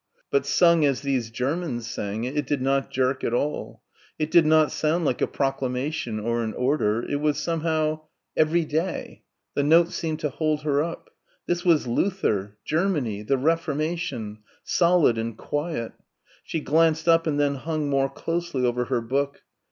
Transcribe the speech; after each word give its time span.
But 0.31 0.47
sung 0.47 0.83
as 0.83 1.01
these 1.01 1.29
Germans 1.29 1.85
sang 1.87 2.23
it, 2.23 2.35
it 2.35 2.47
did 2.47 2.59
not 2.59 2.89
jerk 2.89 3.23
at 3.23 3.35
all. 3.35 3.83
It 4.17 4.31
did 4.31 4.47
not 4.47 4.71
sound 4.71 5.05
like 5.05 5.21
a 5.21 5.27
"proclamation" 5.27 6.19
or 6.19 6.41
an 6.43 6.55
order. 6.55 7.03
It 7.07 7.17
was... 7.17 7.37
somehow... 7.37 8.01
everyday. 8.35 9.21
The 9.53 9.61
notes 9.61 9.93
seemed 9.93 10.19
to 10.21 10.29
hold 10.31 10.63
her 10.63 10.81
up. 10.83 11.11
This 11.45 11.63
was 11.63 11.85
Luther 11.85 12.57
Germany 12.65 13.21
the 13.21 13.37
Reformation 13.37 14.39
solid 14.63 15.19
and 15.19 15.37
quiet. 15.37 15.91
She 16.43 16.61
glanced 16.61 17.07
up 17.07 17.27
and 17.27 17.39
then 17.39 17.53
hung 17.53 17.87
more 17.87 18.09
closely 18.09 18.65
over 18.65 18.85
her 18.85 19.01
book. 19.01 19.43